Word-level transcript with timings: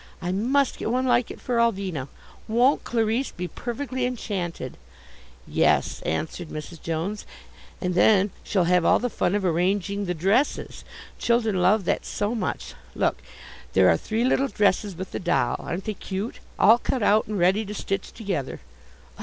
I 0.19 0.31
must 0.31 0.79
get 0.79 0.89
one 0.89 1.05
like 1.05 1.29
it 1.29 1.39
for 1.39 1.59
Ulvina. 1.59 2.07
Won't 2.47 2.83
Clarisse 2.83 3.29
be 3.33 3.47
perfectly 3.47 4.07
enchanted?" 4.07 4.77
"Yes," 5.47 6.01
answered 6.07 6.47
Mrs. 6.49 6.81
Jones, 6.81 7.23
"and 7.79 7.93
then 7.93 8.31
she'll 8.43 8.63
have 8.63 8.83
all 8.83 8.97
the 8.97 9.11
fun 9.11 9.35
of 9.35 9.45
arranging 9.45 10.05
the 10.05 10.15
dresses. 10.15 10.83
Children 11.19 11.61
love 11.61 11.85
that 11.85 12.03
so 12.03 12.33
much. 12.33 12.73
Look, 12.95 13.21
there 13.73 13.89
are 13.89 13.95
three 13.97 14.23
little 14.23 14.47
dresses 14.47 14.95
with 14.95 15.11
the 15.11 15.19
doll, 15.19 15.57
aren't 15.59 15.83
they 15.83 15.93
cute? 15.93 16.39
All 16.57 16.79
cut 16.79 17.03
out 17.03 17.27
and 17.27 17.37
ready 17.37 17.63
to 17.63 17.73
stitch 17.75 18.11
together." 18.11 18.59